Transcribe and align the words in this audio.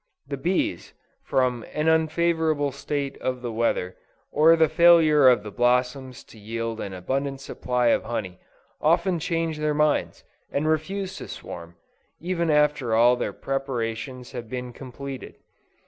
The 0.25 0.35
bees, 0.37 0.95
from 1.23 1.63
an 1.75 1.87
unfavorable 1.87 2.71
state 2.71 3.19
of 3.19 3.43
the 3.43 3.51
weather, 3.51 3.97
or 4.31 4.55
the 4.55 4.67
failure 4.67 5.29
of 5.29 5.43
the 5.43 5.51
blossoms 5.51 6.23
to 6.23 6.39
yield 6.39 6.81
an 6.81 6.91
abundant 6.91 7.39
supply 7.39 7.89
of 7.89 8.05
honey, 8.05 8.39
often 8.81 9.19
change 9.19 9.59
their 9.59 9.75
minds, 9.75 10.23
and 10.51 10.67
refuse 10.67 11.17
to 11.17 11.27
swarm, 11.27 11.75
even 12.19 12.49
after 12.49 12.95
all 12.95 13.15
their 13.15 13.31
preparations 13.31 14.31
have 14.31 14.49
been 14.49 14.73
completed. 14.73 15.35